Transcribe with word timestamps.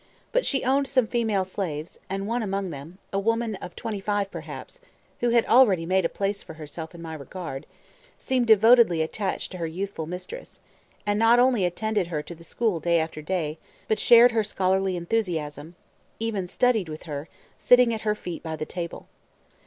But 0.31 0.47
she 0.47 0.63
owned 0.63 0.87
some 0.87 1.05
female 1.05 1.45
slaves; 1.45 1.99
and 2.09 2.25
one 2.25 2.41
among 2.41 2.71
them, 2.71 2.97
a 3.13 3.19
woman 3.19 3.53
of 3.57 3.75
twenty 3.75 3.99
five 3.99 4.31
perhaps 4.31 4.79
(who 5.19 5.29
had 5.29 5.45
already 5.45 5.85
made 5.85 6.05
a 6.05 6.09
place 6.09 6.41
for 6.41 6.55
herself 6.55 6.95
in 6.95 7.03
my 7.03 7.13
regard), 7.13 7.67
seemed 8.17 8.47
devotedly 8.47 9.03
attached 9.03 9.51
to 9.51 9.59
her 9.59 9.67
youthful 9.67 10.07
mistress, 10.07 10.59
and 11.05 11.19
not 11.19 11.37
only 11.37 11.65
attended 11.65 12.07
her 12.07 12.23
to 12.23 12.33
the 12.33 12.43
school 12.43 12.79
day 12.79 12.99
after 12.99 13.21
day, 13.21 13.59
but 13.87 13.99
shared 13.99 14.31
her 14.31 14.43
scholarly 14.43 14.97
enthusiasm, 14.97 15.75
even 16.17 16.47
studied 16.47 16.89
with 16.89 17.03
her, 17.03 17.29
sitting 17.59 17.93
at 17.93 18.01
her 18.01 18.15
feet 18.15 18.41
by 18.41 18.55
the 18.55 18.65
table. 18.65 19.07